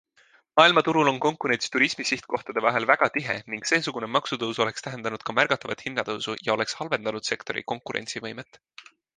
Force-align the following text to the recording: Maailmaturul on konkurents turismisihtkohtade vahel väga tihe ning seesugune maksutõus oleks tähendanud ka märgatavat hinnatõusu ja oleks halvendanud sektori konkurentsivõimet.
Maailmaturul 0.59 1.09
on 1.09 1.19
konkurents 1.25 1.69
turismisihtkohtade 1.75 2.63
vahel 2.67 2.87
väga 2.93 3.09
tihe 3.17 3.35
ning 3.55 3.69
seesugune 3.73 4.09
maksutõus 4.15 4.63
oleks 4.67 4.87
tähendanud 4.89 5.27
ka 5.29 5.37
märgatavat 5.41 5.87
hinnatõusu 5.89 6.37
ja 6.49 6.57
oleks 6.59 6.79
halvendanud 6.81 7.33
sektori 7.35 7.69
konkurentsivõimet. 7.75 8.61